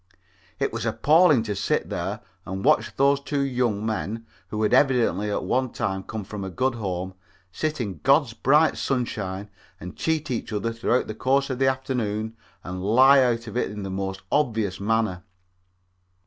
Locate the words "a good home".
6.43-7.13